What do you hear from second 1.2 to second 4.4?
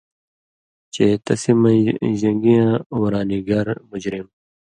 تسی مَن٘ژ جَن٘گیاں ورانیگر (مجرم)،